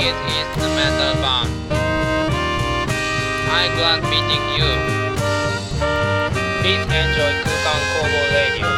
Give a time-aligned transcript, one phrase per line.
[0.00, 1.50] it instrumental band.
[3.52, 4.70] I'm glad meeting you.
[6.60, 8.68] Please enjoy Kukan Kobo Radio.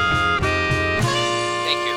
[1.65, 1.97] Thank you.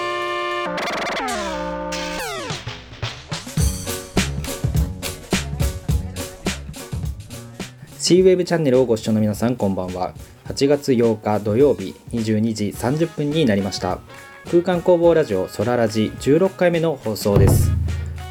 [8.00, 10.14] シーウェブチャンネルをご視聴の皆さんこんばんは
[10.48, 14.00] 8月8日土曜日22時30分になりました
[14.52, 17.75] 空間工房ラジオソララジ16回目の放送です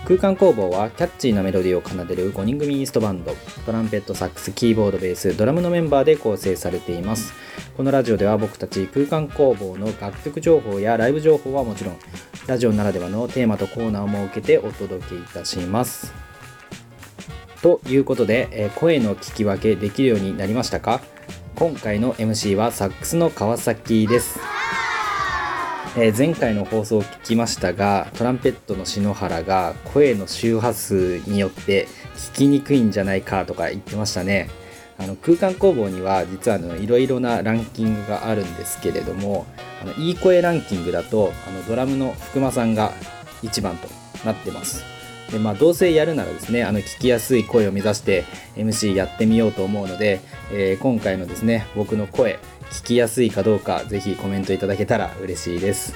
[0.07, 3.35] 空間工房はキャッチーなメロディーを奏でる5人組インストバンド。
[3.65, 7.33] トランペットサックスキーボードベースドラムのメンバーで構成されています。
[7.75, 11.97] このラジオでは僕たち空間工房の楽曲情報やライブ情報はもちろん
[12.47, 16.13] ラジオならではのテーマとコーナーを設けてお届けいたします。
[17.63, 21.01] ということで、え声の聞き分けできるようになりましたか？
[21.55, 24.39] 今回の MC はサックスの川崎です、
[25.97, 34.49] えー前回の放送を聞きましたがトランペットの篠原が声の周波数によって聞きにくいんじゃないかとか言ってましたね。
[34.97, 39.45] あの空間工房には実はいろいろなランキングがあるんですけれども
[39.83, 42.93] あのいい声ランキングだとあのドラムの福間さんが
[43.43, 43.89] 1番と
[44.25, 44.85] なってます。
[45.31, 48.25] でまあ、どうせやるならですねあの聞きやすい声を目指して
[48.57, 50.21] MC やってみようと思うので、
[50.53, 52.39] えー今回のですね僕の声
[52.75, 55.95] 聞きやすいかどうかぜひコメントいただけたら嬉しいです。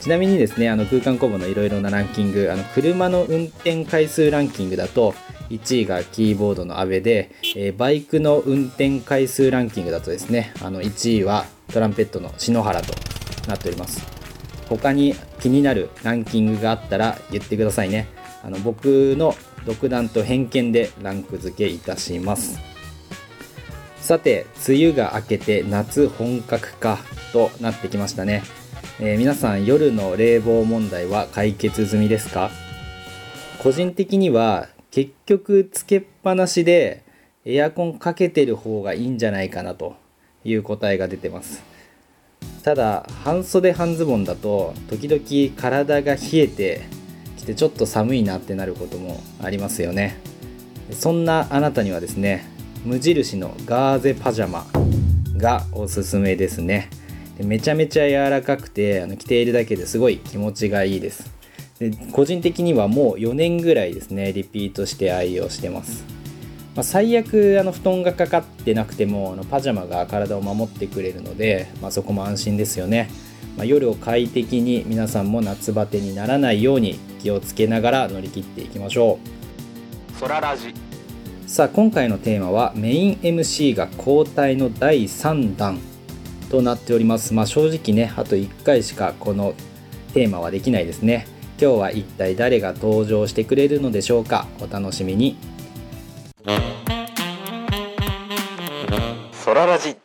[0.00, 5.14] ちなみにですねあの空間工房のいろいろなランキングあの車の運転回数ランキングだと
[5.50, 12.94] 1位がキーボードの阿部で、えーバイクの運転回数ランキングだとですねあの1位はトランペットの篠原と
[13.48, 14.06] なっております。
[14.68, 18.06] 他に気になるランキングがあったら言ってくださいね。
[18.44, 19.34] あの僕の
[19.66, 22.77] 独断と偏見でランク付けいたします。
[24.08, 26.96] さて梅雨が明けて夏本格化
[27.34, 28.42] となってきましたね、
[29.00, 32.50] えー皆さん夜の冷房問題は解決済みですか？
[33.62, 37.02] 個人的には結局つけっぱなしで
[37.44, 39.94] エアコンかけてる方がいいんじゃないかなと
[40.42, 41.62] いう答えが出てます。
[42.62, 46.80] ただ半袖半ズボンだと時々体が冷えて
[47.36, 50.18] きてちょっと寒いなってなることもありますよね。
[50.92, 54.66] そんなあなたにはですね無印のガーゼパジャマ
[55.36, 56.90] がおすすめですね。
[57.36, 61.30] でめちゃめちゃ柔らかくてあの着ているだけですごい気持ちがいいです。
[61.78, 66.04] で個人的にはもう4年ぐらいですねリピートして愛用してます。
[66.74, 73.10] まあ、最悪あの布団がかかってなくてもあのパジャマが体を守ってくれるので、まあ、そこも安心ですよね、
[73.56, 79.18] まあ、夜を快適に皆さんも夏バテにならないように気をつけながら乗り切っていきましょ
[80.20, 80.87] ソララジ。
[81.48, 85.80] うさあ今回のテーマはメイン MC が交代の第3弾
[86.50, 87.32] となっております。
[87.32, 89.54] まあ正直ねあと1回しかこの
[90.12, 91.26] テーマはできないですね。
[91.60, 94.46] 今日は一体誰が登場してくれるのでしょうか？
[94.60, 95.36] お楽しみに。
[99.32, 99.96] ソララジ。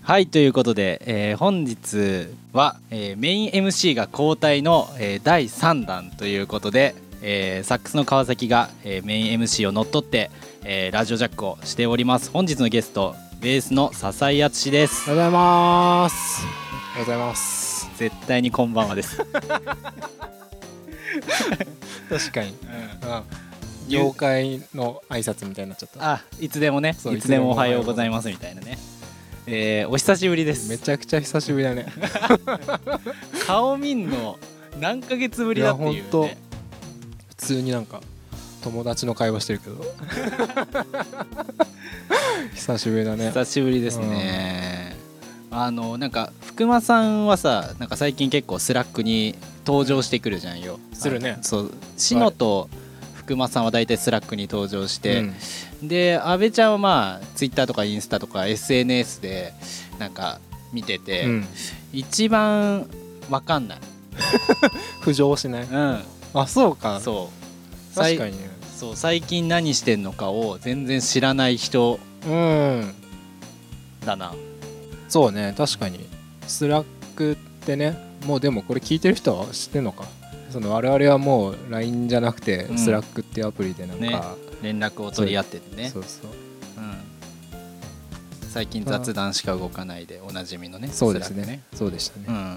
[0.00, 10.30] はいということで、えー本日は、えーメイン MC が交代の、えー第3弾ということで、えーサックスの川崎が、えーメイン MC を乗っ取って、
[10.64, 16.44] えーラジオジャックをしております本日のゲストベースの笹井敦ですおはようございます。
[16.44, 16.52] おは
[16.98, 17.90] ようございます。
[17.96, 19.16] 絶対にこんばんはです、
[22.08, 22.50] 確かに。
[22.50, 22.56] うん。
[23.88, 26.12] 妖怪の挨拶みたいになっちゃった。
[26.12, 28.78] あいつでもねいつでもおはようございますみたいなね
[29.46, 31.86] えーお久しぶりですめちゃくちゃ久しぶりだね。
[33.46, 34.38] 顔見んの
[34.78, 36.38] 何ヶ月ぶりだっていうね
[37.30, 38.00] 普通になんか
[38.62, 39.84] 友達の会話してるけど。
[42.54, 43.28] 久しぶりだね。
[43.28, 44.96] 久しぶりですね、
[45.50, 49.34] あのなんか福間さんはさなんか最近結構 Slack に
[49.66, 52.68] 登場してくるじゃんよするねあそう篠と
[53.14, 55.22] 福間さんは大体 Slack に登場してう、
[55.84, 59.52] んで阿部ちゃんはまあツイッターとかインスタとか SNS で
[59.98, 60.40] なんか
[60.72, 61.46] 見てて、うん。
[61.92, 62.88] 一番
[63.30, 63.78] わかんない
[65.04, 65.62] 浮上しない。
[65.64, 66.00] うん
[66.34, 66.98] あ、そうか。
[67.00, 67.30] そ
[67.92, 68.50] う確かにね。
[68.82, 72.92] そう最近何してんのかを全然知らない人うん。
[74.04, 74.34] だな。
[75.08, 75.54] そうね。
[75.56, 76.00] 確かに。
[76.48, 77.96] Slack ってね、
[78.26, 80.04] もうでもこれ聞いてる人は知ってんのか。
[80.50, 82.78] その我々はもう LINE じゃなくて、うん。
[82.78, 84.20] Slack っていうアプリでなんか、ね
[84.62, 85.88] 連絡を取り合っててね。
[85.88, 86.02] そう。
[86.02, 86.30] そう
[86.82, 86.84] う。
[86.84, 88.48] ん。
[88.50, 91.62] 最近雑談しか動かないでおなじみのねそうですね。
[91.72, 92.56] そうでしたね、うん。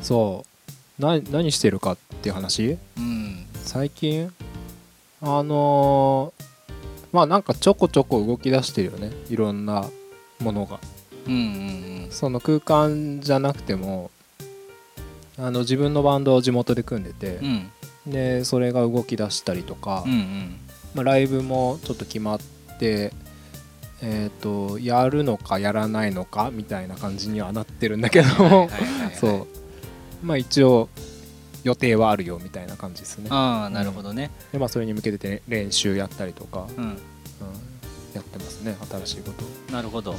[0.00, 0.42] そ
[0.98, 1.02] う。
[1.02, 2.78] な何してるかっていう話？
[2.96, 3.44] うん。
[3.62, 4.32] 最近？
[5.24, 6.44] あのー
[7.12, 9.12] まあなんかちょこちょこ動き出してるよね。
[9.30, 9.88] いろんな
[10.40, 10.80] ものが。
[11.26, 14.10] うんうんその空間じゃなくても
[15.38, 17.46] あの自分のバンドを地元で組んでて、うん。
[18.06, 20.56] うんでそれが動き出したりとか、うんうん。
[20.94, 22.38] まあ、ライブもちょっと決まっ
[22.78, 23.12] て
[24.02, 28.68] えっ、とやるのかやらないのかみたいな感じにはなってるんだけど
[29.14, 29.46] そ
[30.22, 30.26] う。
[30.26, 30.90] まあ一応
[31.64, 33.26] 予定はあるよみたいな感じですね。
[33.30, 34.30] ああなるほどね。
[34.52, 36.84] でまあそれに向けて、ね、練習やったりとか、うん。
[36.84, 36.90] うん、
[38.14, 39.44] やってますね新しいこと。
[39.44, 40.14] をなるほど。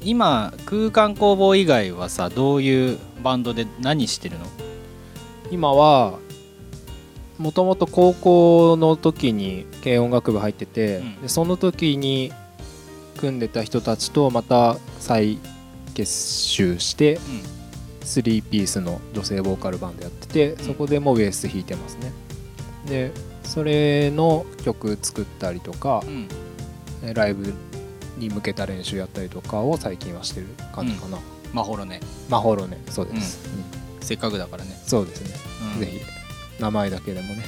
[0.00, 4.46] 今空間工房以外はさどういうバンドで何してるの？
[5.50, 6.18] 今は
[7.38, 11.22] もともと高校の時に軽音楽部入ってて、うん。
[11.22, 12.32] でその時に
[13.18, 15.38] 組んでた人たちとまた再
[15.92, 17.20] 結集して
[18.10, 22.12] 3ピースの女性ボーカルバンドやっててそこでもベース弾いてますね。
[22.86, 23.12] で
[23.44, 26.02] それの曲作ったりとか
[27.02, 27.52] うん、ライブ
[28.18, 31.18] に向けた練習やったりとかを最近はしてる感じかな、
[31.52, 32.00] マホロね。
[32.28, 32.78] マホロね。
[32.88, 33.38] そうです、
[33.98, 34.04] うん。
[34.04, 35.34] せっかくだからね、そうですね、
[35.74, 35.80] うん。
[35.80, 36.00] ぜひ。
[36.60, 37.44] 名前だけでもね。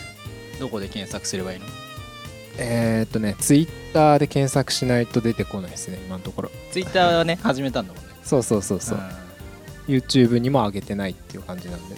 [0.59, 1.67] どこで検索すればいいの？
[2.59, 6.51] えー、っとねツイッターで検索しないと出てこないですね今のところ。
[6.71, 8.11] ツイッターはね始めたんだもんね。
[8.23, 9.01] そうそうそうそう、
[9.89, 11.97] YouTube にも上げてないっていう感じなんで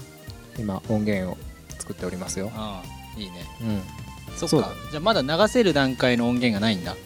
[0.58, 1.36] 今音源を
[1.78, 2.50] 作っておりますよ。
[2.54, 3.44] ああいいね。
[3.60, 3.82] うん。
[4.36, 4.72] そっか。
[4.90, 6.96] じゃあまだ流せる段階の音源がないんだ。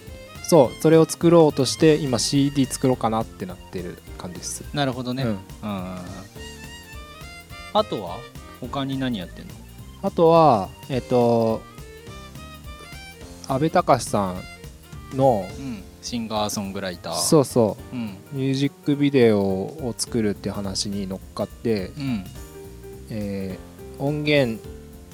[0.45, 0.83] そう。
[0.83, 4.65] それを作ろうとして今 CD 作ろうかなってなってる感じです。
[4.73, 5.39] なるほどね、うんうん。
[7.75, 8.19] あとは？
[8.61, 9.55] 他に何やってんの？
[10.03, 11.61] あとはえっ、と
[13.49, 14.35] 阿部隆さ
[15.13, 17.15] んのうんシンガーソングライター。
[17.15, 17.97] そうそう。
[17.97, 18.17] ん。
[18.33, 22.25] うミュージックビデオを作るって話に乗っかって、うん。
[23.11, 23.69] えー
[24.00, 24.61] 音源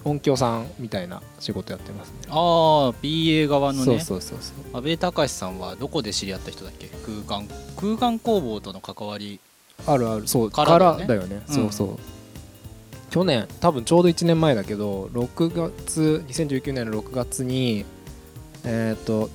[0.04, 2.16] 音響さんみたいな仕事やってますね。
[2.28, 2.36] ああ
[3.02, 3.84] BA 側のね。
[3.84, 4.76] そうそうそうそう。
[4.76, 6.88] 阿部隆さんはどこで知り合った人だっけ？
[7.06, 9.40] 空間空間工房との関わり。
[9.86, 10.28] あるある。
[10.28, 11.06] そうかかららだよね。
[11.06, 11.54] だよね、うん。
[11.54, 11.98] そうそう。
[13.10, 17.84] 去年多分ちょうど1年前だけど6月2019年の6月に
[18.64, 19.30] えっ、と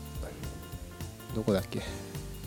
[1.36, 1.82] どこだっけ？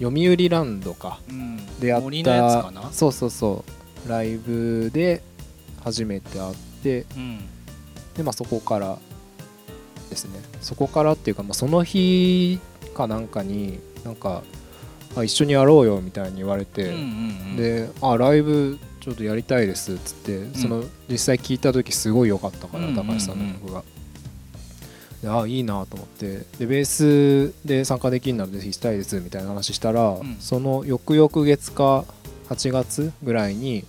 [0.00, 1.20] 読売ランドか。
[1.28, 1.58] うん。
[1.78, 2.82] でやっ森のやつかな？
[2.82, 3.64] たそうそうそ
[4.06, 4.08] う。
[4.08, 5.22] ライブで
[5.84, 7.06] 初めて会って。
[7.16, 7.38] うん。
[8.16, 8.98] でまあそこから
[10.10, 10.40] ですね。
[10.60, 12.58] そこからっていうか、まあ、その日
[12.94, 14.42] かなんかになんか
[15.16, 17.00] あ一緒にやろうよみたいに言われて、うんうんう
[17.54, 17.56] ん。
[17.56, 23.06] で「あライブちょっとやりたいです」っつって、その実際聞いた時すごい良かったから、うんうんうん。
[23.06, 23.82] 高橋さんの曲が。
[23.82, 23.86] で
[25.28, 30.36] あいいなと思ってでベースで参加できるならぜひしたいですみたいな話したら、ん。
[30.40, 32.04] その翌々月か
[32.48, 33.84] 8月ぐらいに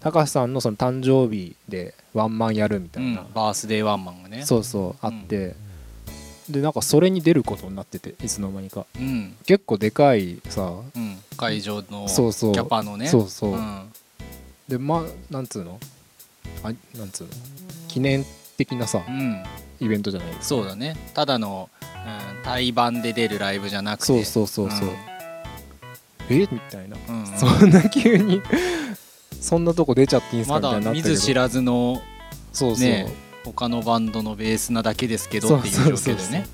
[0.00, 3.12] 高橋さんのその誕生日でワンマンやるみたうん。
[3.12, 4.44] いな、バースデーワンマンがね。
[4.44, 5.54] そうそうあって、
[6.48, 8.86] でなんかそれに出ることになってていつの間にか。
[8.96, 9.34] うん。
[9.46, 11.18] 結構でかいさうん。
[11.36, 13.06] 会場のキャパのね。
[13.06, 13.92] そうそう、ん。
[14.68, 15.78] でまあなんつうの？
[16.62, 17.30] あなんつうの？
[17.88, 18.24] 記念
[18.56, 19.02] 的なさ。
[19.08, 19.42] うん
[19.80, 20.44] イベントじゃないですか。
[20.44, 20.96] そうだね。
[21.14, 24.06] ただの、うん、対バンで出るライブじゃなくて。
[24.06, 24.88] そうそうそうそう、
[26.28, 26.40] え？
[26.50, 27.26] みたいな、うんうん。
[27.38, 28.42] そんな急に
[29.40, 30.60] そんなとこ出ちゃっていいんすか？
[30.60, 31.10] まみたいなったけど。
[31.10, 32.02] 見ず知らずの
[32.52, 33.12] そうそう、ね
[33.42, 36.46] 他のバンドのベースなだけですけどっていう状況でね。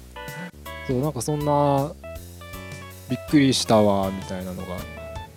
[0.86, 1.92] そうなんかそんな
[3.10, 4.76] びっくりしたわみたいなのが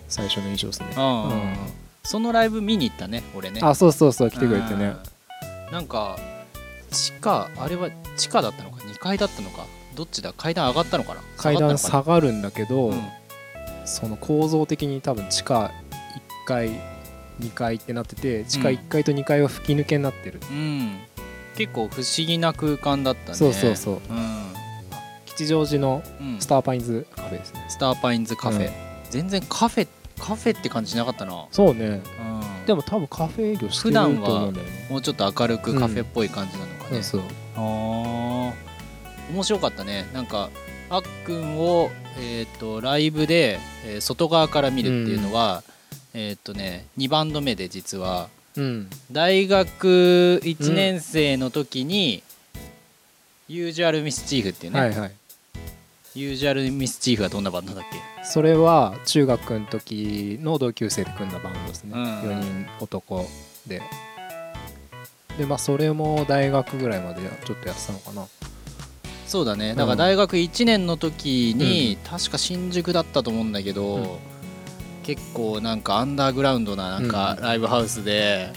[0.06, 0.86] 最初の印象ですね。
[0.96, 1.28] うん。
[1.28, 1.56] うん。
[2.04, 3.60] そのライブ見に行ったね俺ね。
[3.64, 4.94] あそうそうそう来てくれてね。
[5.68, 5.72] うん。
[5.72, 6.16] なんか
[6.90, 9.66] 地下あれは地下だったのか？2階だったのか？
[9.94, 10.32] どっちだ？
[10.32, 11.20] 階段上がったのかな？
[11.36, 15.72] 階段下下がるんだけど、がったのかその構造的に多分地下
[16.44, 16.70] 1階
[17.40, 20.98] 2階ってなってて地下1階と2階は吹き抜けになってる、なうん、うん。
[21.56, 23.34] 結構不思議な空間だったね。
[23.36, 23.94] そうそうそう。
[23.94, 24.00] うん。
[25.26, 26.40] 吉祥寺のうん。
[26.40, 28.72] スターパインズカフェですね、スターパインズカフェ、うん。
[29.10, 31.86] 全然カフェカフェって感じしなかったな、そうね。
[31.86, 34.86] うん、でも多分カフェ営業してると普段は思うんだよね。
[34.90, 37.20] もうちょっと明るくカフェっぽい感じなのかね、そう。
[37.20, 38.52] そうあー。
[39.34, 40.06] 面白かったね。
[40.12, 40.50] なんか
[40.88, 45.62] あっくんを、えー、とライブで、えー外側から見るっていうのは、
[46.14, 48.28] えっ、とね2バンド目で実は。
[48.56, 48.90] うん。
[49.12, 52.22] 大学1年生の時に、
[53.48, 55.12] ユージュアルミスチーフっていうね、はいはい。
[56.16, 57.84] ユージュアルミスチーフはどんなバンドだっ
[58.18, 58.24] け？
[58.24, 63.28] それは中学の時の同級生で組んだバンドですね、うん4人男
[63.66, 63.80] で
[65.38, 68.26] でまあそれも大学ぐらいまでちょっとやってたのかな。
[69.26, 69.74] そうだね。
[69.74, 74.06] だから大学1年の時に、確か新宿だったと思うんだけど、うん。
[75.04, 77.44] 結構なんかアンダーグラウンドななんかうん。
[77.44, 78.52] ライブハウスで、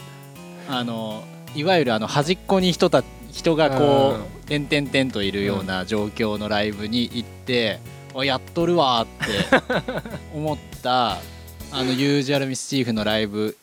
[0.67, 1.23] あの
[1.55, 7.79] いわゆるあの端っこに人た人がこう点々点といるような状況のライブに行って、
[8.15, 9.83] あやっとるわーって
[10.33, 11.17] 思った
[11.71, 13.57] あのユージュアルミスチーフのライブ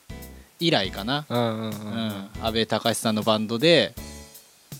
[0.60, 3.94] 以来かな、うんうんうんうん、安倍隆さんのバンドで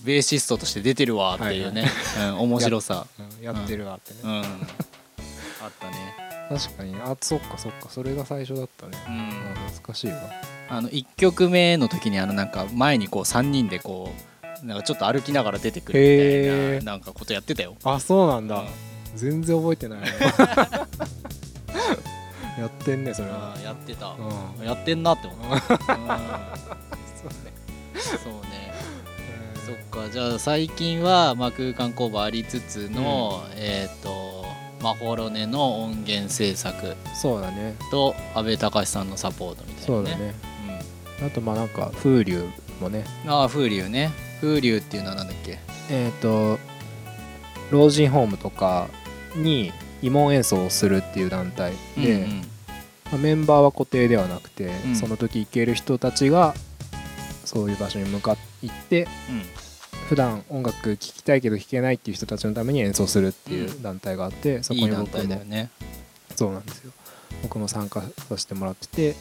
[0.03, 1.85] ベーシストとして出てるわっていうね、
[2.19, 3.05] うん、面白さ。
[3.19, 4.41] う んやってるわってね、うん。
[4.41, 6.15] あったね。
[6.49, 6.95] 確かに。
[6.95, 7.89] あそっかそっか。
[7.89, 9.29] それが最初だったね、うん。
[9.29, 10.17] あ懐かしいわ。
[10.69, 14.11] あの1曲目の時にあのなんか前にこう3人でこ
[14.63, 17.75] うなんかちょっと歩きながら出てくるみたいななんかことやってたよ。
[17.83, 18.67] あそうなんだ、うん。
[19.15, 19.99] 全然覚えてない
[22.61, 23.55] やってんねそれは。
[23.63, 24.15] やってた。
[24.59, 24.65] うん。
[24.65, 25.79] やってんなって思った、うん。
[25.81, 25.97] そう
[27.43, 27.53] ね。
[28.23, 28.73] そうね。
[29.65, 30.09] そっか。
[30.09, 34.45] じゃあ最近は、まあ、空間工房ありつつの、えっ、と
[34.81, 37.75] マホロネの音源制作そうだね。
[37.89, 40.35] と阿部隆さんのサポートみたいなそうだね。
[41.25, 42.47] あとまあなんか風流
[42.79, 43.05] もね。
[43.25, 44.11] うん、ああ風流ね。
[44.39, 45.59] 風流っていうのはなんだっけ？
[45.89, 46.59] えっ、と
[47.69, 48.87] 老人ホームとか
[49.35, 52.50] に慰問演奏をするっていう団体で、うんうん
[53.11, 54.95] まあメンバーは固定ではなくて、うん。
[54.95, 56.53] その時行ける人たちが
[57.45, 59.07] そういう場所に向かって行って
[60.07, 65.69] 普段音楽聴きたいけど聴けないっていう人たちのために演奏するっていう団体があって、そうん、いい団こに僕も体だよね。
[66.35, 66.91] そうなんですよ。
[67.43, 69.15] 僕も参加させてもらってて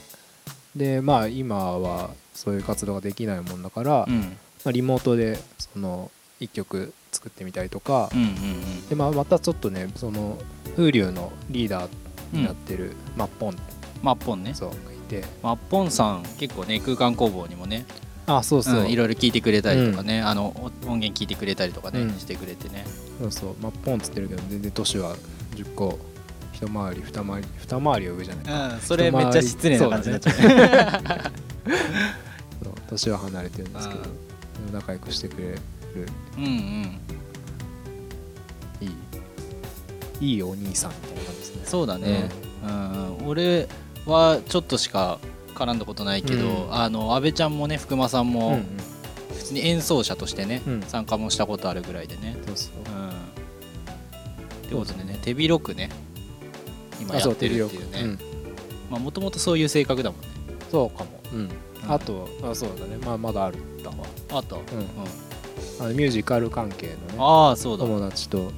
[0.77, 4.37] でまあ今はそういう活動ができないもんだから、うん。
[4.65, 10.39] まあ、リモートでその1曲作ってみたりとか、うんうんでまあ、またちょっとねその
[10.77, 11.91] 風流のリーダー
[12.33, 13.57] になってるマッポン
[14.03, 14.55] マッポンね。
[14.55, 15.25] そうがいて。
[15.43, 17.85] マッポンさん結構ね空間工房にもね
[18.27, 20.55] あそうそう、うんいろいろ聞いてくれたりとかね、あの
[20.87, 22.19] 音源聞いてくれたりとかね、うん。
[22.19, 22.85] してくれてね。
[23.21, 23.57] そうそう。
[23.61, 25.17] マッポンっつってるけど全然年は
[25.57, 25.99] 10個
[26.53, 30.35] 一回り二回り二回りは上じゃないうんそれめっちゃ失礼な感じになっちゃう。
[32.63, 32.75] そう。
[32.91, 34.01] 年は離れてるんですけど
[34.73, 35.59] 仲良くしてくれる。
[36.37, 37.01] うんうん。
[38.81, 38.87] い
[40.21, 41.63] いいいお兄さんみたいな感じですね。
[41.65, 42.29] そうだね、
[42.63, 43.27] うん。
[43.27, 43.69] 俺
[44.07, 45.19] はちょっとしか
[45.55, 46.75] 絡んだことないけど、うん。
[46.75, 48.67] あの安倍ちゃんもね福間さんうん、もうんうん。
[49.37, 50.83] 普通に演奏者としてね、うん。
[50.83, 52.37] 参加もしたことあるぐらいでね。
[52.47, 52.73] そうそう。
[52.93, 53.09] うん。
[53.09, 53.13] っ
[54.69, 55.91] てことでね手広くね
[57.01, 58.19] 今やってるっていうね。
[58.91, 60.29] まあもともとそういう性格だもんね。
[60.49, 61.39] うん、そうかも、うん。
[61.41, 61.51] うん。
[61.89, 62.97] あとあそうだね。
[63.05, 63.97] まあまだあるんだわ。
[64.33, 64.79] あと、うん。
[64.79, 64.87] うん。
[65.79, 68.53] あのミュージカル関係のねああそうだ、うん、友達と、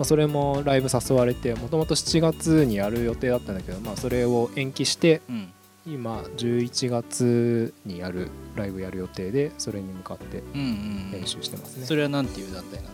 [0.00, 5.52] まあ、それもライブ誘われてもともと7月にやる予定だったんだけど、まあ、それを延期してうん。
[5.86, 10.62] 今11月にやるライブやる予定でそれに向かってうんう
[11.08, 12.88] ん練習してますね、それはなんていう団体なの？
[12.88, 12.90] い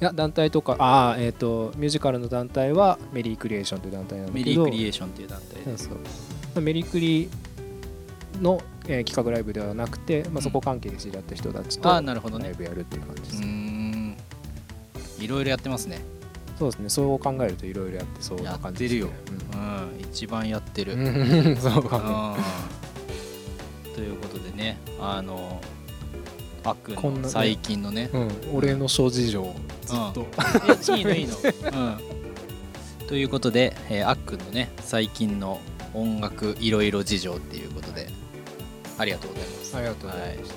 [0.00, 5.78] や団体とかああえっ、とミュージカルの団体はメリークリエーションという団体なんだけどメリークリエーションっていう団体で。
[5.78, 5.90] そ
[6.56, 7.28] うメリークリ
[8.40, 14.16] の、えー企画ライブではなくて、まあ、そこ関係で知り合った人たちとライブやるっていう感じです、うーん。
[15.20, 16.00] いろいろやってますね
[16.58, 16.88] そうですね。
[16.88, 19.06] そう考えるといろいろやってそうな感じです、ね、や
[19.58, 20.00] うん。
[20.00, 22.36] 一番やってる、うんうんそうかも。
[23.86, 23.94] うん。
[23.94, 25.60] ということでねあの
[26.64, 28.10] あっくんの最近のね。
[28.12, 30.26] うん、俺の諸事情ずっと、
[30.94, 31.36] えいいの いいの、
[33.00, 35.60] うん、ということで、えーあっくんのね最近の
[35.92, 38.08] 音楽いろいろ事情っていうことで
[38.98, 39.76] ありがとうございます。
[39.76, 40.54] ありがとうございます、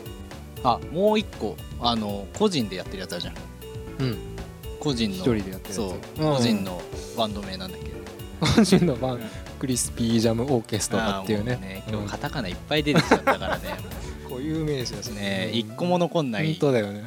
[0.64, 3.36] あもう一個あの個人でやってるやつあるじゃん。
[4.00, 4.37] うん
[4.88, 5.76] 個人の一人でやってるやつ。
[5.76, 6.36] そう、うん。
[6.36, 6.82] 個人の
[7.18, 9.22] バンド名なんだっけ個人のバン、うん。
[9.60, 11.84] クリスピージャムオーケストラっていうね。
[11.88, 13.64] あーも今日カタカナいっぱい出てきちゃったからね。
[14.30, 16.54] こういう名詞だしもうね一個も残んない。
[16.54, 17.04] 本当だよね。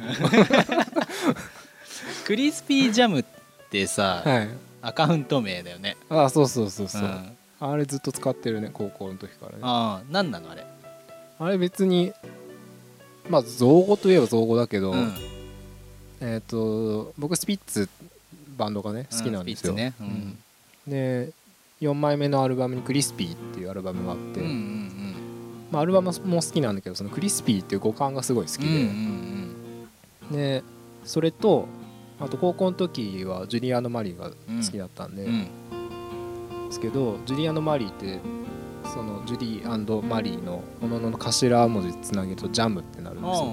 [2.25, 3.25] クリスピージャムっ
[3.71, 4.49] てさ、はい。
[4.83, 5.97] アカウント名だよね。
[6.09, 7.37] あそうそうそうそう、ん。
[7.59, 9.57] あれずっと使ってるね高校の時からね。
[9.61, 10.65] ああ何なのあれ？
[11.39, 12.13] あれ別に
[13.29, 15.40] まあ造語といえば造語だけど、うん
[16.21, 17.89] えっ、と僕スピッツ
[18.57, 19.93] バンドがね好きなんですよ、スピッツね。
[19.99, 20.37] うん。
[20.87, 21.31] で
[21.81, 25.13] 4枚目のアルバムに「クリスピー」っていうアルバムがあって、うんうん
[25.71, 28.77] まあ、アルバムも好きなんだけどそのクリスピーっていう語感がすごい好きうんうん
[30.29, 30.37] うん。
[30.37, 30.63] で、で
[31.03, 31.67] それと
[32.19, 34.35] あと高校の時はジュリアーノ・マリーが好
[34.71, 35.47] きだったんで、うん。
[35.71, 36.67] うん。
[36.67, 38.19] ですけどジュリアーノ・マリーって
[38.93, 43.45] そのジュリーマリーのものの頭文字つなげるとジャムってなるんですよ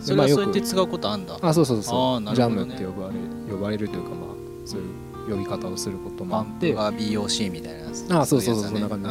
[0.00, 1.38] それはそうやって使うことあんだ。
[1.40, 3.14] あそうそうあそう、ーなジャムって呼ばれ
[3.52, 4.18] 呼ばれるというかまあ
[4.64, 6.68] そういう呼び方をすることもパあって。
[6.70, 8.06] ンプが BOC みたいなやつ。
[8.10, 9.08] あそうそうそうそんな感じ。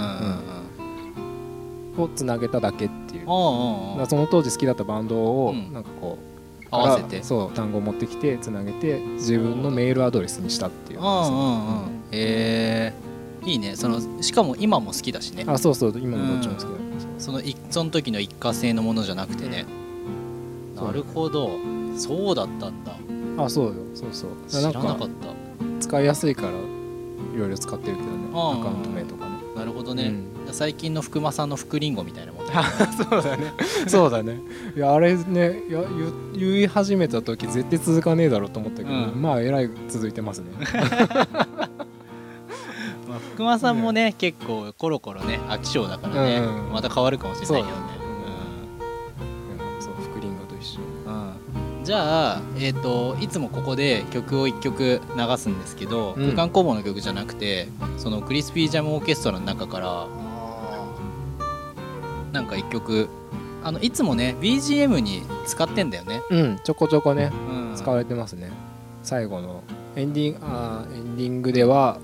[2.01, 3.25] をつなげただけっていう。
[3.25, 5.73] その当時好きだったバンドをうん。
[5.73, 6.17] なんかこ
[6.61, 7.23] う、あ合わせて。
[7.23, 10.99] そう単語を持ってきてつなげて自分のメールアドレスにしたっていう。
[10.99, 11.85] うんうんうん。
[12.11, 12.93] へえ
[13.45, 13.75] いいね。
[13.75, 15.45] そのしかも今も好きだしね。
[15.47, 16.69] あそうそう今もどっちも好きだ。
[17.17, 19.84] そのいその時の一過性のものじゃなくてね、うん
[20.75, 21.51] なるほど。
[21.97, 22.97] そうだったんだ。
[23.37, 23.73] あそうよ。
[23.93, 24.29] そうそう。
[24.47, 25.35] 知らなかった。
[25.79, 26.53] 使いやすいからい
[27.37, 28.13] ろいろ使ってるけどね。
[28.33, 29.35] ああアカウント名とかね。
[29.55, 30.13] なるほどね、
[30.47, 30.53] うん。
[30.53, 32.45] 最近の福間さんの福りんごみたいなもん
[33.09, 33.53] そうだね。
[33.87, 34.39] そうだね。
[34.75, 35.81] いやあれねいや
[36.33, 39.21] 言言い始めた時絶対続かねえだろうと思ったけど、うん。
[39.21, 40.51] まあえらい続いてますね。
[43.07, 46.73] まあ、福間さんもね、結構コロコロね飽き性だからね、うん。
[46.73, 48.04] また変わるかもしれないけどね
[51.85, 56.23] じゃあ、えー、といつもここで曲を1曲流すんですけど、うん。
[56.31, 57.67] 空間工房の曲じゃなくて
[57.99, 60.07] そのクリスピージャムオーケストラの中から
[62.31, 63.07] なんか1曲
[63.63, 68.49] あのいつもね BGM に使ってんだよね、うんちょこちょこねうん、使われてますね。
[69.03, 69.61] 最後の
[69.95, 71.99] エンディングあーエンディングでは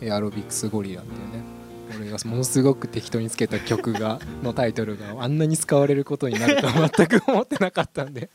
[0.00, 1.56] エアロビクスゴリラっていうね。
[1.98, 8.28] 俺がものすごく適当につけた曲がのタイトルがあんなに使われることになるとは全く思ってなかったんで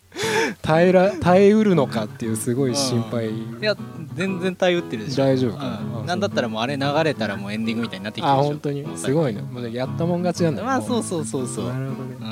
[0.61, 3.29] 耐えら耐えうるのかっていうすごい心配。
[3.29, 3.75] いや
[4.15, 5.25] 全然対応ってるでしょ。
[5.25, 8.45] 大丈夫かな、うん、あなんだったらもうあれ流れたらもうエンディングみたいになってきてるでしょ。
[8.45, 8.97] あ本当に？
[8.97, 10.63] すごいねもうやったもん勝ちなんだ。
[10.63, 12.15] まあそううそうそうそう、なるほどね。
[12.19, 12.27] うん、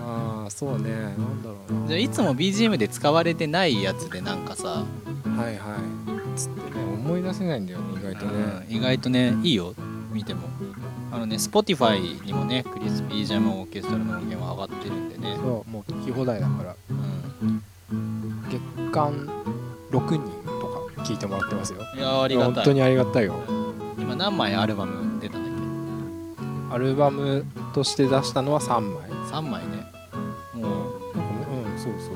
[0.00, 0.90] ああそうね。
[0.90, 1.88] なんだろうな。
[1.88, 4.84] じゃあいつも BGM で使われてないやつでなんかさ、は
[5.50, 5.76] いは
[6.34, 6.38] い。
[6.38, 8.32] つってね思い出せないんだよね意外とね。
[8.68, 8.76] うん。
[8.76, 9.74] 意外とねいいよ。
[10.12, 10.42] 見ても。
[11.12, 15.36] あのね Spotify にもねクリスピージャムオーケストラの音源は上がってるんでね。
[15.36, 15.70] そう。
[15.70, 16.76] もう聞き放題だから。
[16.90, 16.96] うん。
[16.98, 17.05] 月
[18.96, 19.12] 間
[19.90, 20.20] 6人
[20.60, 21.80] とか聞いてもらってますよ。
[21.94, 22.54] いやーありがたい。
[22.54, 23.34] 本当にありがたいよ。
[23.98, 29.10] 今何枚アルバム出たんだっアルバムとして出したのは3枚。
[29.10, 29.92] け3枚ね。
[30.54, 32.14] もううんそうそう。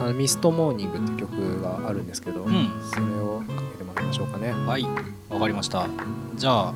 [0.00, 2.70] あのミストモーニングって曲があるんですけど、うん。
[2.90, 4.52] それをかけてもらいましょうかね。
[4.52, 4.86] はい。
[5.30, 5.86] わかりました。
[6.34, 6.74] じゃあ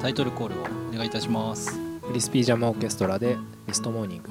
[0.00, 0.58] タイトルコールを
[0.92, 1.78] お願いいたします。
[2.06, 3.36] クリスピージャムオーケストラで
[3.68, 4.30] ミストモーニング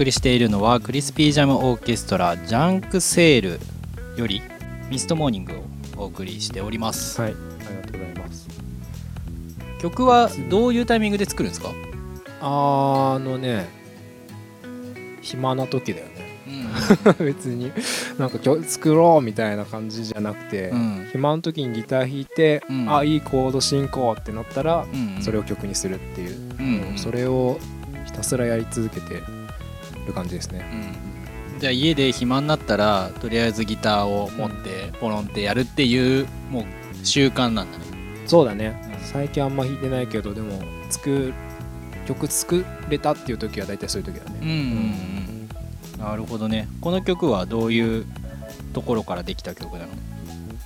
[0.00, 3.60] 送りしているのはクリスピージャムオーケストラジャンクセール
[4.16, 4.40] より
[4.88, 5.64] ミストモーニングを
[5.98, 8.48] お送りしております、はいありがとうございます。
[9.78, 11.68] 曲はどういうタイミングで作るんですか、
[12.40, 13.68] あのね
[15.20, 16.40] 暇な時だよね。
[17.22, 17.70] 別に
[18.18, 21.08] なんか今日作ろうみたいな感じじゃなくて、うん。
[21.12, 22.96] 暇の時にギター弾いて、うん。
[22.96, 25.22] あいいコード進行ってなったら、うん。
[25.22, 26.96] それを曲にするっていう、うん。
[26.96, 27.58] それを
[28.06, 29.22] ひたすらやり続けて
[30.06, 30.64] る感じですね。
[31.54, 31.60] うん。
[31.60, 36.64] じゃあ家で暇になったらとりあえずギターを持ってポロンってやるっていうもう
[37.04, 37.84] 習慣なんだね。
[38.26, 39.06] そうだね、うん。
[39.06, 41.32] 最近あんま弾いてないけどでも作
[42.06, 44.38] 曲作れたっていう時は大体そういう時だね。
[44.40, 45.48] うんうんうん。
[45.98, 46.66] なるほどね。
[46.80, 48.06] この曲はどういう
[48.72, 49.88] ところからできた曲なの？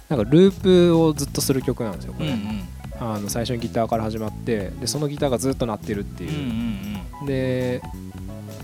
[0.09, 2.61] なんかループをずっとする曲なんですよこれ、うん
[3.01, 6.31] あの最初にギターから始まってでそのギターがずっと鳴ってるっていう。
[6.31, 7.27] う、んうん。
[7.27, 7.83] で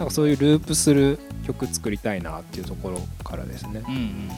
[0.00, 3.82] なんかそういうループする曲作りたいなっていうところからですね。
[3.86, 4.30] うんうん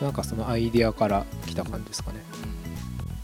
[0.00, 2.20] なんかそのアイディアから来た感じですかね。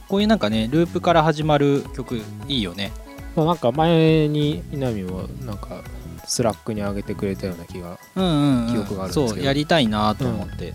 [0.09, 2.17] こういうなんかねループから始まる曲
[2.49, 2.93] いいよね。
[3.37, 5.83] まあなんか前に稲見もなんか
[6.27, 9.29] Slack に上げてくれたような気がうんうん、うん、記憶があるんですけど。
[9.29, 10.73] そうやりたいなと思って、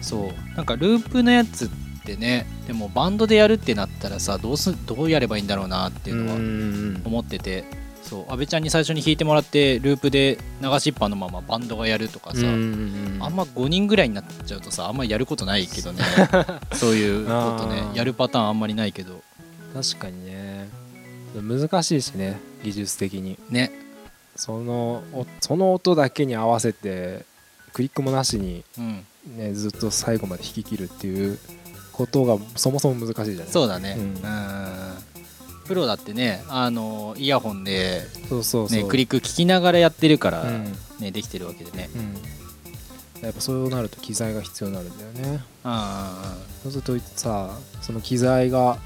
[0.00, 0.56] そう。
[0.56, 1.68] なんかループのやつっ
[2.04, 7.02] てねでもバンドでやるってなったらさどうすどうやればいいんだろうなっていうのはん。
[7.04, 7.64] 思ってて
[8.08, 16.04] そう阿部ちゃんに最初に弾いてもらってループで流しっぱのままバンドがやるとかさ、あんま5人ぐらいになっちゃうとさあんまやることないけどね。
[16.72, 17.82] そういうことね。
[17.94, 19.22] やるパターンあんまりないけど。
[19.74, 20.68] 確かにね。
[21.34, 23.38] 難しいしね技術的に。
[23.50, 23.72] ね。
[24.36, 27.24] そのおその音だけに合わせて
[27.72, 29.04] クリックもなしに、うん。
[29.36, 31.38] ね、ずっと最後まで弾き切るっていう
[31.92, 33.52] ことがそもそも難しいじゃない。
[33.52, 33.96] そうだね。
[33.98, 34.16] ううんん
[35.66, 38.82] プロだってねあのイヤホンで、そうそうそう。
[38.82, 40.72] ね、クリック聞きながらやってるから、うん。
[41.00, 41.90] ね、できてるわけでね。
[43.16, 45.40] うん、やっぱそうなると機材が必要になるんだよね。
[45.64, 47.50] あそうするとさ
[47.82, 48.78] その機材が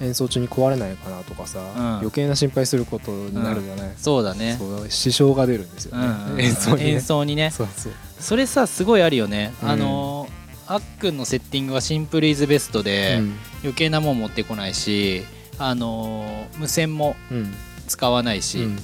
[0.00, 1.98] 演奏中に壊れないかなとかさ、ん。
[1.98, 4.56] 余計な心配することになるじゃない、そうだね。
[4.58, 6.90] そう支障が出るんですよね、うんうん演奏にね。
[6.90, 7.50] 演奏にね。
[7.50, 7.92] そうそう。
[8.18, 9.68] それさすごいあるよね、うん。
[9.68, 10.28] あの
[10.66, 13.34] あっくんのセッティングはシンプルイズベストで、うん。
[13.62, 15.24] 余計なもん持ってこないし
[15.60, 17.54] あの無線もうん。
[17.86, 18.78] 使わないし、うん。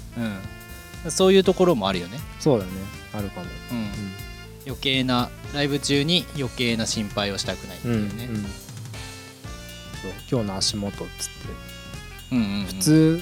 [1.04, 1.10] うん。
[1.12, 2.70] そういうところもあるよね、そうだね。
[3.14, 3.88] あるかも、うん。
[4.66, 8.36] 余計なライブ中に余計な心配をしたくないってうんいうね、うん。
[8.42, 8.46] そう。
[10.28, 11.32] 今日の足元っつって。
[12.32, 12.64] うんうんうん。
[12.66, 13.20] 普通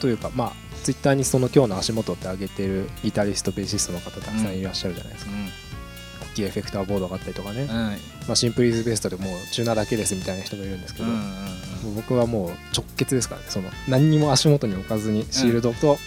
[0.00, 0.52] というかまあ
[0.84, 5.32] ツイッターにその今日の足元って上げてるギタリストベーシストの方たくさんいらっしゃるじゃないですか、
[6.32, 7.70] 大きいエフェクターボードがあったりとかね、うん。
[7.70, 7.74] うん
[8.28, 11.30] まあ、シンプルイズベストでもうチューナーだけですみたいな人もいるんですけど、うんうんもう
[11.92, 13.46] 僕はもう直結ですからね。
[13.48, 15.98] その何にも足元に置かずにシールドと、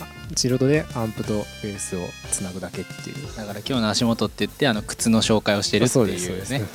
[0.00, 3.36] あシールドでアンプとベースをつなぐだけっていう。
[3.36, 6.64] だから今日の足元って言ってあの靴の紹介をしてるっていうね。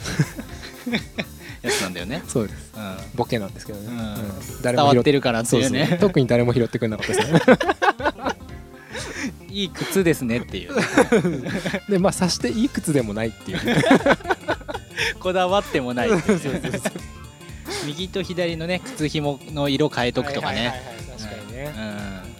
[1.61, 2.73] やつなんだよね、そうです。
[2.75, 3.97] うん、ボケなんですけどね、うん。
[3.97, 4.61] うん。
[4.63, 5.89] 伝わってるからってそうそういう。
[5.91, 7.41] ね特に誰も拾ってくれなかったですね。
[9.49, 10.73] いい靴ですねっていう
[11.89, 13.59] でまあさしていい靴でもないっていう。
[15.19, 16.79] こだわってもないっていうね
[17.85, 20.73] 右と左のね靴紐の色変えとくとかね。
[21.17, 21.73] 確かにね、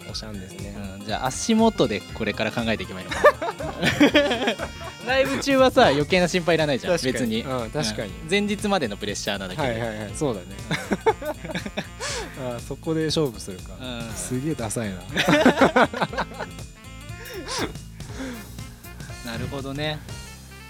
[0.10, 3.22] おしゃんですね、うん、じゃあ足元でこれから考えていけばいいのか。
[5.06, 6.94] な ライブ中はさ余計な心配いらないじゃん。
[7.02, 8.30] 別に、うん、確かに、うん。
[8.30, 10.12] 前日までのプレッシャーなだけで、はいはいはい。
[10.16, 10.48] そうだね。
[12.56, 14.12] あそこで勝負するか、うん。
[14.16, 14.98] すげえダサいな。
[19.26, 20.00] なるほどね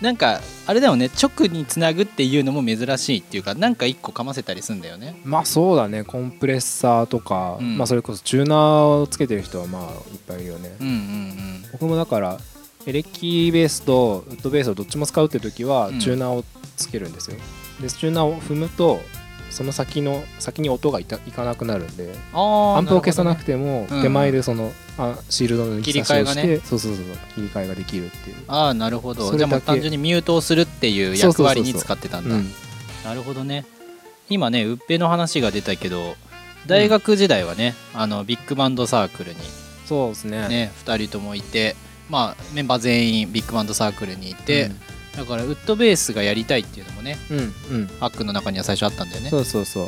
[0.01, 5.15] なんかあれだよね直につなぐっていうのも珍しいっていうかなんか一個かませたりすんだよね。
[5.23, 7.77] まあそうだねコンプレッサーとか、うん。
[7.77, 9.89] まあそれこそチューナーをつけてる人はまあいっ
[10.27, 12.37] ぱいいるよね、うんうん僕もだから
[12.85, 15.99] エレキベースとウッドベースをどっちも使うって時はうん。
[15.99, 16.43] チューナーを
[16.75, 17.37] つけるんですよ、
[17.79, 18.99] でチューナーを踏むと
[19.51, 24.01] その先の先に音がいたいかなくなるんでアンプを消さなるくてもうん。
[24.01, 26.61] 手前でその、あシールドの抜き差しをして、切り替えがね。
[26.63, 28.35] そうそうそう切り替えができるっていう。
[28.47, 29.35] ああなるほど。
[29.35, 32.35] じゃあもう単純にミュートをするっていう役割に使ってたんだ。
[32.35, 32.51] うん。
[33.03, 33.65] なるほどね。
[34.29, 36.15] 今ねウッペの話が出たけど
[36.65, 39.39] 大学時代はね、あのビッグバンドサークルに。
[39.85, 40.47] そうですね。
[40.47, 41.75] ね2人ともいて
[42.09, 44.71] まあメンバー全員ビッグバンドサークルにいて、
[45.15, 47.87] だからウッドベースがやりたいっていうのもねうん、うん。
[47.99, 49.29] ックの中には最初あったんだよね。
[49.29, 49.87] そうそうそう。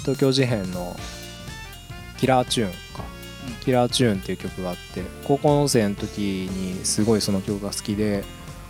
[0.00, 0.96] 東京事変の
[2.18, 3.04] キラーチューンか、
[3.48, 3.54] うん。
[3.64, 8.24] キラーチューンっていう曲があって高校生の時にすごいその曲が好きで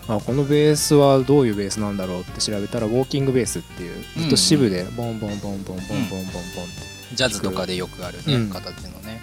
[0.08, 8.50] あこのベースはどういうベースなんだろうって調べたらウォーキングベースっていうずっと支部でボンボンボンボンボンボンボンボンってジャズとかでよくあるね、うん。
[8.50, 9.20] 形のね。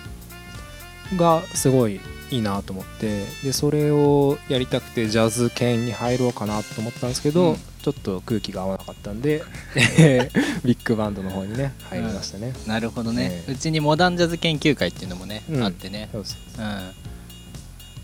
[1.15, 1.99] がすごい
[2.31, 7.57] いいなと思ってでそれをやりたくてジャズ圏に入ろうかなと思ったんですけど、うん。
[7.81, 9.43] ちょっと空気が合わなかったんで
[10.65, 13.51] ビッグバンドの方にね入りましたね、なるほどね、ええ。
[13.53, 15.63] うちにモダンジャズ研究会っていうのもね、うん。
[15.63, 16.09] あってね。
[16.11, 16.67] そうそうう。
[16.67, 16.91] ん。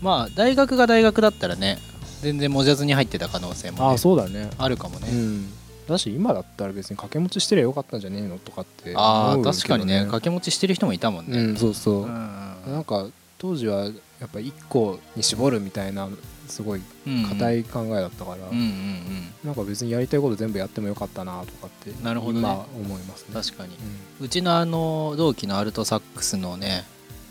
[0.00, 1.78] まあ大学が大学だったらね
[2.22, 4.48] 全然モジャズに入ってた可能性も、ね、ああそうだね。
[4.56, 5.52] あるかもね、うん。
[5.86, 9.98] だし今だったら別に掛け持ちしてりゃよかったんじゃねえのとかってああ確かにね。
[9.98, 12.60] 掛け持ちしてる人もいたもんね、うんそうそう、うん。
[12.68, 13.06] なんか
[13.36, 16.08] 当時はやっぱ1個に絞るみたいな
[16.48, 16.82] すごい
[17.28, 19.32] 硬い考えだったから、うんうんうん。
[19.44, 22.40] なんか別にやりたいこと全部やってもよかったなとかってなるほどね。
[22.40, 23.34] 今思いますね。
[23.34, 23.76] 確かに。
[24.20, 24.26] うん。
[24.26, 26.84] うちのあの同期のアルトサックスのね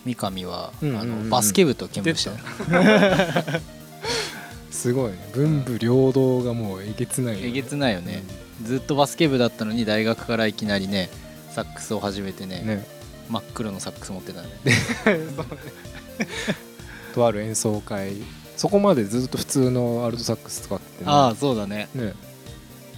[0.06, 3.62] 三上は、うんうんうんあのバスケ部と勤務してた。
[4.72, 5.30] すごいね。
[5.34, 7.48] 文武両道がもうえげつないよね。
[7.48, 8.24] えげつないよね、
[8.64, 11.10] ずっとバスケ部だったのに大学からいきなりね
[11.52, 12.86] サックスを始めてねね。
[13.30, 14.50] 真っ黒のサックス持ってたね
[17.14, 18.14] とある演奏会。
[18.58, 21.90] そこまでずっと普通のアルトサックス使っててねああそうだね。
[21.96, 22.14] ね。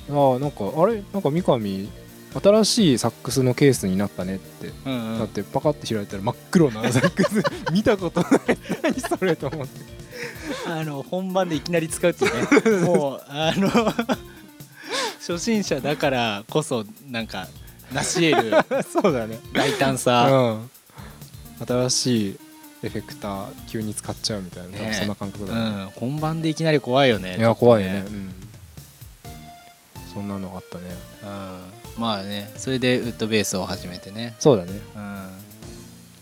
[0.10, 1.04] ああなんかあれ？
[1.14, 1.90] なんか三上
[2.44, 5.20] 新しいサックスのケースになったねって、うんうん。
[5.20, 7.42] だってパカって開いたら真っ黒なサックス。
[7.72, 8.32] 見たことない。
[8.84, 9.80] 何それと思って。
[10.68, 12.86] あの本番でいきなり使うっていうね。
[12.86, 13.70] もうあの
[15.20, 17.48] 初心者だからこそなんか
[17.92, 18.52] 成し得る。
[18.92, 19.40] そうだね。
[19.54, 21.66] 大胆さ、うん。
[21.66, 22.40] 新しい
[22.86, 24.94] エフェクター急に使っちゃうみたいな、ね。
[24.94, 27.36] そんな感覚うだね、ん、本番でいきなり怖いよね。
[27.36, 28.06] いや怖いよね。
[28.08, 28.34] うん。
[30.14, 30.84] そんなのがあったね。
[31.98, 34.72] うん、まあねそれでウッドベースを始めてね、そうだね。
[34.96, 35.28] うん、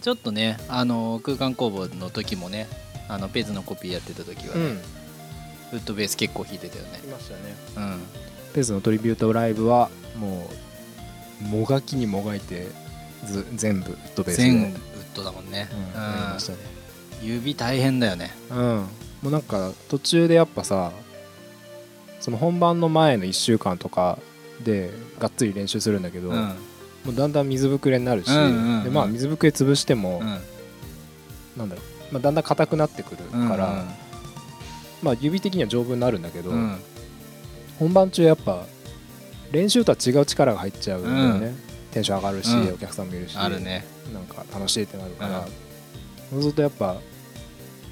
[0.02, 2.68] ちょっとねあの空間工房の時もね
[3.10, 4.62] あのペズのコピーやってた時はね、
[5.74, 7.02] ウッドベース結構弾いてたよね。
[7.04, 7.56] いましたね。
[7.76, 8.00] うん。
[8.54, 10.50] ペースのトリビュートライブはも
[11.42, 12.68] うもがきにもがいて
[13.26, 14.74] ず全部ウッドベースで、全
[15.14, 16.02] ウッドだもんね、うん。
[16.02, 16.58] やりましたね。
[16.78, 16.84] うん
[17.22, 18.32] 指大変だよね。
[18.50, 18.58] うん。
[18.58, 18.88] も
[19.26, 20.92] うなんか途中でやっぱさ
[22.20, 24.20] その本番の前の1週間とか
[24.66, 26.36] でがっつり練習するんだけど、うん。
[26.36, 28.84] もうだんだん水ぶくれになるし、うんうんうん。
[28.84, 30.28] でまあ水ぶくれ潰しても、うん。
[31.56, 33.86] なんだろう、まあ、だんだん硬くなってくるから、
[35.02, 36.80] まあ指的には丈夫になるんだけど、うんうん。
[37.80, 38.66] 本番中やっぱ
[39.54, 42.74] 練習とは違う力が入っちゃうんだよね、うんテンション上がるし、うん。
[42.74, 43.86] お客さんもいるしあるね。
[44.14, 45.46] なんか楽しいってなるから、うん。
[46.32, 46.98] そうするとやっぱ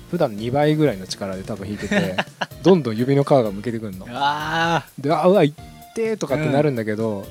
[0.10, 2.18] 普段2倍ぐらいの力で多分弾いてて
[2.64, 4.06] どんどん指の皮がむけてくるの。
[4.10, 7.26] あであうわいってーとかってなるんだけど、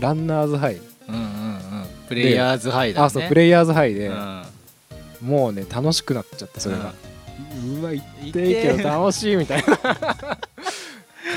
[0.00, 1.24] ランナーズハイ、あうんうんう
[1.84, 1.86] ん。
[2.08, 3.06] プレイヤーズハイだね。
[3.06, 4.42] あそうプレイヤーズハイで、うん。
[5.22, 6.92] もうね楽しくなっちゃってそれが、
[7.80, 10.38] うわいって痛ーけど楽しいみたいな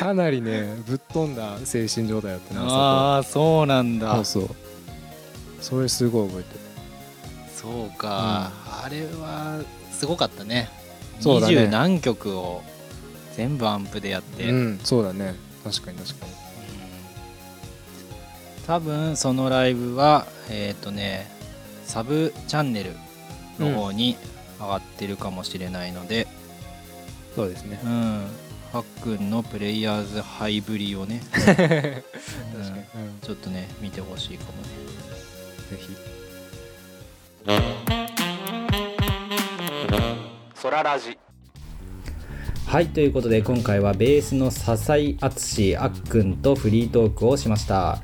[0.01, 4.15] かなりねぶっ飛んだ精神状態だったなああそうなんだ。
[4.25, 4.55] そうそう。
[5.61, 6.59] それすごい覚えてる。
[7.55, 9.61] そうか、あれは
[9.91, 10.69] すごかったね。
[11.19, 11.53] そうだね。
[11.53, 12.63] 二十何曲を
[13.35, 15.35] 全部アンプでやって、うんそうだね。
[15.63, 16.31] 確かに確かに。
[18.65, 21.29] 多分そのライブはえっ、とね
[21.85, 22.93] サブチャンネル
[23.59, 24.17] の方に
[24.59, 26.25] 上がってるかもしれないので。
[27.35, 27.79] そうですね。
[27.83, 31.21] うんはっくんのプレイヤーズハイぶりをね。
[31.33, 32.05] 確かに、うん、ぜ
[33.21, 34.69] ちょっとね見てほしいかもね。
[35.77, 35.95] ひ。
[40.55, 41.17] ソララジ。
[42.65, 48.01] はいということで今回はベースの笹井敦あっくんとフリートークをしました、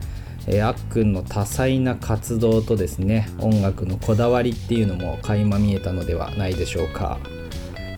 [0.47, 7.17] えーあっくんの多彩な活動とですね音楽のこだわりっていうのも垣間見えたのではないでしょうか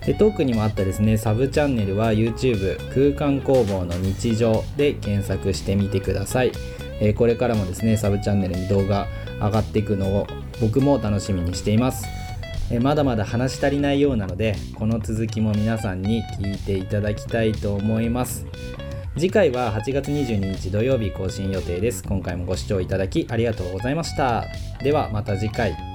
[0.10, 6.52] でトークにもあったですねサブチャンネルは YouTube 空間工房の日常で検索してみてください、
[7.00, 9.06] えーこれからもですねサブチャンネルに動画
[9.40, 10.28] 上がっていくのを
[10.60, 12.08] 僕も楽しみにしています。
[12.72, 18.48] えまだまだ話し足りないようなのでこの続きも皆さんに聞いていただきたいと思います。
[19.16, 22.04] 次回は8月22日土曜日更新予定です。
[22.04, 24.46] 今回もご視聴いただきありがとうございました。
[24.84, 25.89] ではまた次回。